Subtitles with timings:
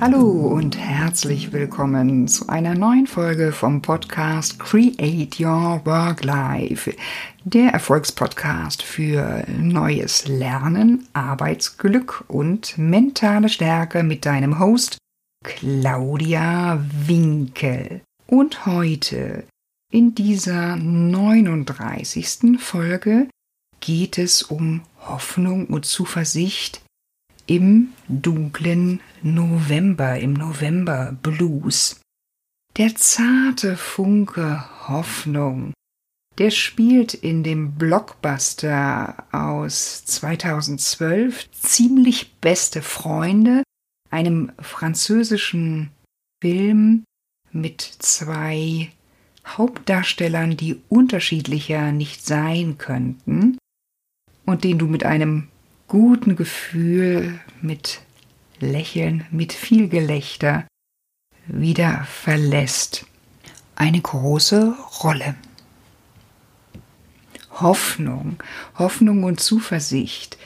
[0.00, 6.94] Hallo und herzlich willkommen zu einer neuen Folge vom Podcast Create Your Work Life,
[7.42, 14.98] der Erfolgspodcast für neues Lernen, Arbeitsglück und mentale Stärke mit deinem Host
[15.44, 18.00] Claudia Winkel.
[18.28, 19.48] Und heute
[19.90, 22.60] in dieser 39.
[22.60, 23.28] Folge
[23.80, 26.82] geht es um Hoffnung und Zuversicht
[27.48, 32.00] im dunklen November, im November Blues.
[32.76, 35.72] Der zarte Funke Hoffnung,
[36.36, 43.62] der spielt in dem Blockbuster aus 2012 ziemlich beste Freunde,
[44.10, 45.90] einem französischen
[46.40, 47.04] Film
[47.50, 48.92] mit zwei
[49.46, 53.56] Hauptdarstellern, die unterschiedlicher nicht sein könnten
[54.44, 55.48] und den du mit einem
[55.88, 58.00] guten Gefühl, mit
[58.60, 60.66] Lächeln, mit viel Gelächter
[61.46, 63.06] wieder verlässt.
[63.74, 65.34] Eine große Rolle.
[67.52, 68.36] Hoffnung,
[68.76, 70.36] Hoffnung und Zuversicht.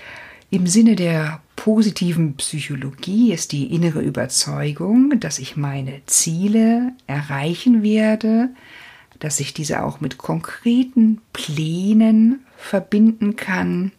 [0.51, 8.51] Im Sinne der positiven Psychologie ist die innere Überzeugung, dass ich meine Ziele erreichen werde,
[9.19, 13.93] dass ich diese auch mit konkreten Plänen verbinden kann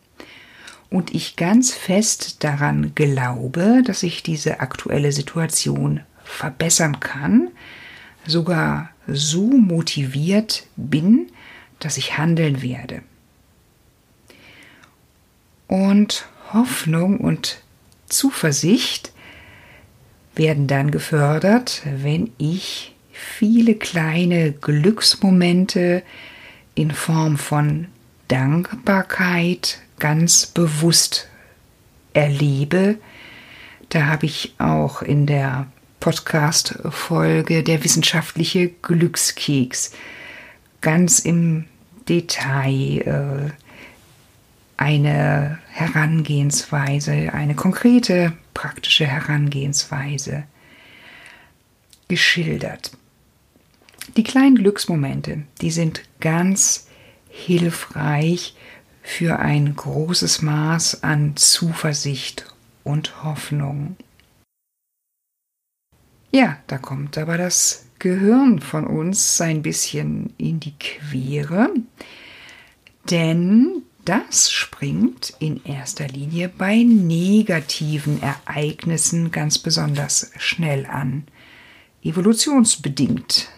[0.94, 7.50] und ich ganz fest daran glaube, dass ich diese aktuelle Situation verbessern kann,
[8.28, 11.32] sogar so motiviert bin,
[11.80, 13.02] dass ich handeln werde.
[15.68, 17.64] Und Hoffnung und
[18.06, 19.14] Zuversicht
[20.36, 26.04] werden dann gefördert, wenn ich viele kleine Glücksmomente
[26.76, 27.88] in Form von
[28.28, 31.30] Dankbarkeit, ganz bewusst
[32.14, 32.98] erlebe.
[33.90, 35.68] Da habe ich auch in der
[36.00, 39.94] Podcast-Folge der wissenschaftliche Glückskeks
[40.82, 41.66] ganz im
[42.10, 43.52] Detail äh,
[44.78, 50.44] eine Herangehensweise, eine konkrete, praktische Herangehensweise
[52.08, 52.92] geschildert.
[54.18, 56.88] Die kleinen Glücksmomente, die sind ganz
[57.30, 58.56] hilfreich
[59.04, 62.46] für ein großes Maß an Zuversicht
[62.84, 63.98] und Hoffnung.
[66.32, 71.70] Ja, da kommt aber das Gehirn von uns ein bisschen in die Quere,
[73.10, 81.26] denn das springt in erster Linie bei negativen Ereignissen ganz besonders schnell an.
[82.02, 83.50] Evolutionsbedingt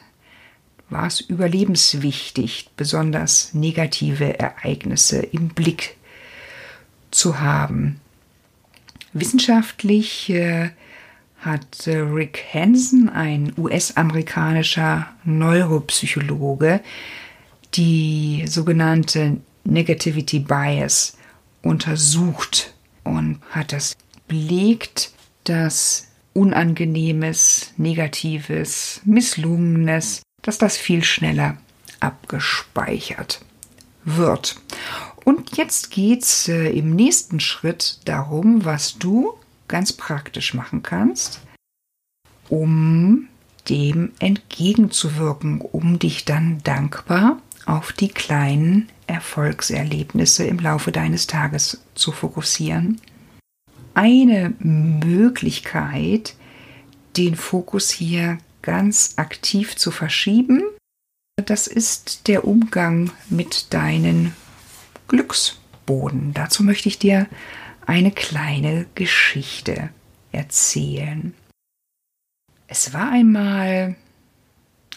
[0.90, 5.98] war es überlebenswichtig, besonders negative Ereignisse im Blick
[7.12, 8.00] zu haben.
[9.14, 10.72] Wissenschaftlich äh,
[11.40, 16.82] hat äh, Rick Hansen, ein US-amerikanischer Neuropsychologe,
[17.76, 21.18] die sogenannte Negativity Bias
[21.62, 22.74] untersucht
[23.04, 23.96] und hat das
[24.28, 25.12] belegt,
[25.44, 31.58] dass Unangenehmes, Negatives, Misslungenes dass das viel schneller
[32.00, 33.42] abgespeichert
[34.04, 34.58] wird.
[35.24, 39.34] Und jetzt geht's äh, im nächsten Schritt darum, was du
[39.68, 41.42] ganz praktisch machen kannst,
[42.48, 43.28] um
[43.68, 52.12] dem entgegenzuwirken, um dich dann dankbar auf die kleinen Erfolgserlebnisse im Laufe deines Tages zu
[52.12, 53.02] fokussieren.
[53.96, 56.36] Eine Möglichkeit,
[57.18, 60.64] den Fokus hier ganz aktiv zu verschieben.
[61.46, 64.34] Das ist der Umgang mit deinen
[65.08, 66.34] Glücksboden.
[66.34, 67.28] Dazu möchte ich dir
[67.86, 69.90] eine kleine Geschichte
[70.32, 71.34] erzählen.
[72.68, 73.96] Es war einmal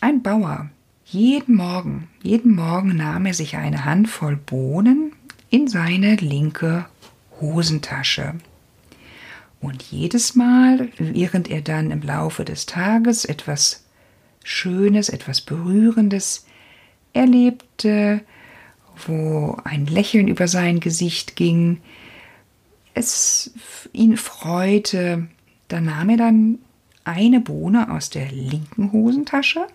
[0.00, 0.70] ein Bauer.
[1.04, 5.12] Jeden Morgen, jeden Morgen nahm er sich eine Handvoll Bohnen
[5.50, 6.86] in seine linke
[7.40, 8.34] Hosentasche.
[9.60, 13.84] Und jedes Mal, während er dann im Laufe des Tages etwas
[14.44, 16.46] Schönes, etwas Berührendes
[17.12, 18.22] erlebte,
[19.06, 21.80] wo ein Lächeln über sein Gesicht ging,
[22.94, 23.52] es
[23.92, 25.28] ihn freute,
[25.68, 26.58] da nahm er dann
[27.04, 29.66] eine Bohne aus der linken Hosentasche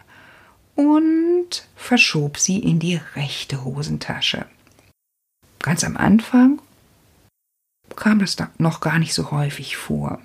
[0.75, 4.45] und verschob sie in die rechte Hosentasche.
[5.59, 6.61] Ganz am Anfang
[7.95, 10.21] kam das noch gar nicht so häufig vor.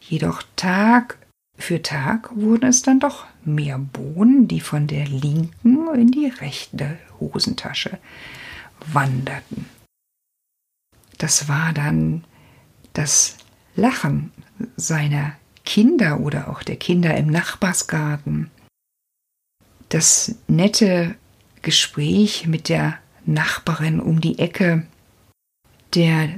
[0.00, 1.18] Jedoch Tag
[1.56, 6.98] für Tag wurden es dann doch mehr Bohnen, die von der linken in die rechte
[7.18, 7.98] Hosentasche
[8.86, 9.66] wanderten.
[11.18, 12.24] Das war dann
[12.92, 13.36] das
[13.74, 14.32] Lachen
[14.76, 15.32] seiner
[15.64, 18.50] Kinder oder auch der Kinder im Nachbarsgarten.
[19.88, 21.16] Das nette
[21.62, 24.86] Gespräch mit der Nachbarin um die Ecke,
[25.94, 26.30] der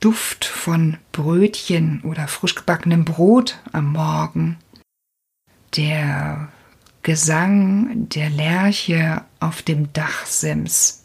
[0.00, 4.56] Duft von Brötchen oder frisch gebackenem Brot am Morgen,
[5.76, 6.48] der
[7.02, 11.04] Gesang der Lerche auf dem Dachsims.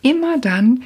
[0.00, 0.84] Immer dann,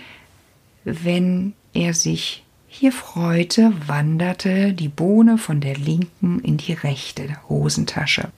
[0.85, 8.31] wenn er sich hier freute, wanderte die Bohne von der linken in die rechte Hosentasche.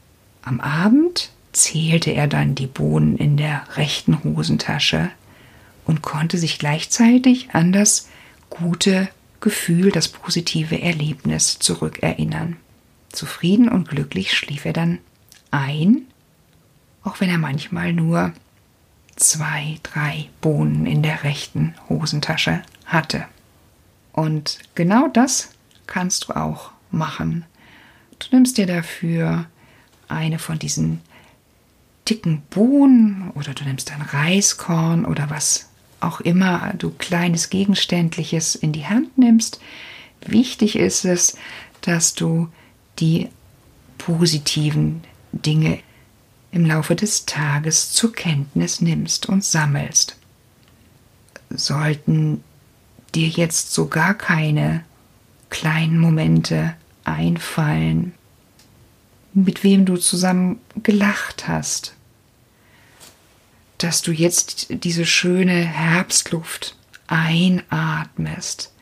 [0.43, 5.11] Am Abend zählte er dann die Bohnen in der rechten Hosentasche
[5.85, 8.09] und konnte sich gleichzeitig an das
[8.53, 9.09] gute
[9.41, 12.57] Gefühl, das positive Erlebnis zurückerinnern.
[13.11, 14.99] Zufrieden und glücklich schlief er dann
[15.51, 16.03] ein,
[17.03, 18.33] auch wenn er manchmal nur
[19.17, 23.25] zwei, drei Bohnen in der rechten Hosentasche hatte.
[24.13, 25.51] Und genau das
[25.87, 27.45] kannst du auch machen.
[28.19, 29.47] Du nimmst dir dafür
[30.09, 31.01] eine von diesen
[32.09, 35.72] dicken Bohnen oder du nimmst ein Reiskorn oder was
[36.03, 39.61] auch immer du kleines Gegenständliches in die Hand nimmst.
[40.27, 41.37] Wichtig ist es,
[41.81, 42.49] dass du
[42.99, 43.29] die
[43.99, 45.03] positiven
[45.33, 45.79] Dinge
[46.51, 50.17] im Laufe des Tages zur Kenntnis nimmst und sammelst.
[51.51, 52.43] Sollten
[53.15, 54.85] dir jetzt so gar keine
[55.51, 58.13] kleinen Momente einfallen,
[59.35, 61.95] mit wem du zusammen gelacht hast,
[63.83, 66.77] dass du jetzt diese schöne Herbstluft
[67.07, 68.73] einatmest.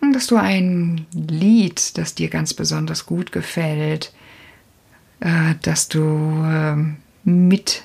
[0.00, 4.12] Und dass du ein Lied, das dir ganz besonders gut gefällt,
[5.20, 6.76] äh, dass du äh,
[7.24, 7.82] mit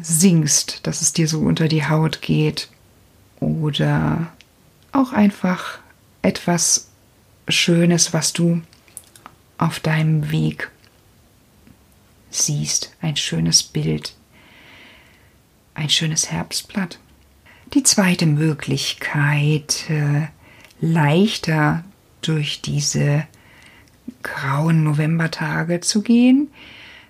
[0.00, 2.68] singst, dass es dir so unter die Haut geht.
[3.40, 4.32] Oder
[4.92, 5.78] auch einfach
[6.22, 6.88] etwas
[7.48, 8.62] Schönes, was du
[9.58, 10.70] auf deinem Weg
[12.30, 12.94] siehst.
[13.00, 14.14] Ein schönes Bild
[15.76, 16.98] ein schönes Herbstblatt.
[17.74, 20.28] Die zweite Möglichkeit, äh,
[20.80, 21.84] leichter
[22.22, 23.26] durch diese
[24.22, 26.48] grauen Novembertage zu gehen,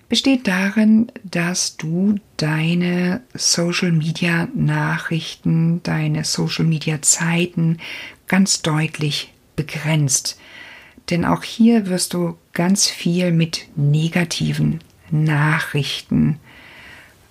[0.09, 7.77] besteht darin, dass du deine Social Media Nachrichten, deine Social Media Zeiten
[8.27, 10.39] ganz deutlich begrenzt.
[11.09, 16.39] Denn auch hier wirst du ganz viel mit negativen Nachrichten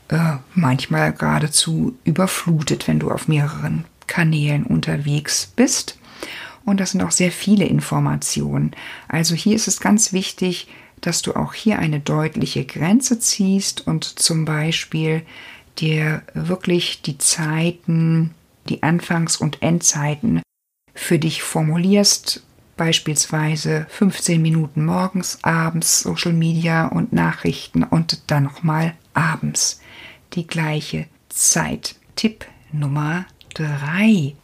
[0.08, 5.98] äh, manchmal geradezu überflutet, wenn du auf mehreren Kanälen unterwegs bist.
[6.64, 8.72] Und das sind auch sehr viele Informationen.
[9.08, 10.68] Also hier ist es ganz wichtig,
[11.00, 15.22] dass du auch hier eine deutliche Grenze ziehst und zum Beispiel
[15.78, 18.34] dir wirklich die Zeiten,
[18.68, 20.42] die Anfangs- und Endzeiten
[20.94, 22.45] für dich formulierst,
[22.76, 29.80] beispielsweise 15 Minuten morgens, abends Social Media und Nachrichten und dann nochmal abends
[30.34, 31.96] die gleiche Zeit.
[32.16, 34.34] Tipp Nummer 3.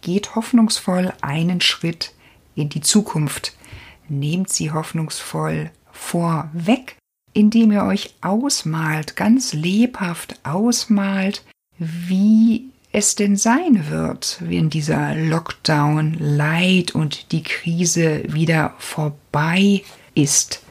[0.00, 2.14] Geht hoffnungsvoll einen Schritt
[2.54, 3.56] in die Zukunft.
[4.08, 6.96] Nehmt sie hoffnungsvoll vorweg,
[7.32, 11.44] indem ihr euch ausmalt, ganz lebhaft ausmalt,
[11.78, 19.82] wie es denn sein wird, wenn dieser Lockdown leid und die Krise wieder vorbei
[20.14, 20.64] ist.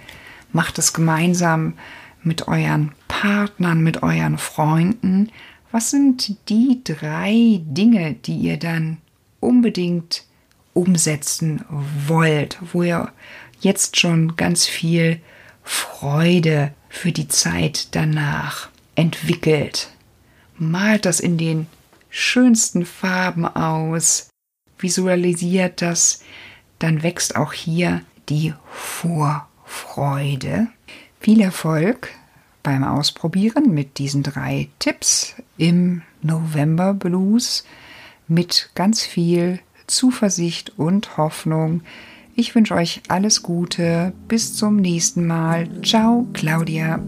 [0.51, 1.75] Macht es gemeinsam
[2.21, 5.31] mit euren Partnern, mit euren Freunden.
[5.71, 8.97] Was sind die drei Dinge, die ihr dann
[9.39, 10.25] unbedingt
[10.73, 11.63] umsetzen
[12.07, 13.11] wollt, wo ihr
[13.61, 15.21] jetzt schon ganz viel
[15.63, 19.89] Freude für die Zeit danach entwickelt?
[20.57, 21.67] Malt das in den
[22.09, 24.29] schönsten Farben aus,
[24.77, 26.21] visualisiert das,
[26.79, 30.67] dann wächst auch hier die Vorfreude.
[31.19, 32.09] Viel Erfolg
[32.63, 37.65] beim Ausprobieren mit diesen drei Tipps im November Blues
[38.27, 41.81] mit ganz viel Zuversicht und Hoffnung.
[42.35, 44.13] Ich wünsche euch alles Gute.
[44.27, 45.67] Bis zum nächsten Mal.
[45.81, 46.99] Ciao, Claudia.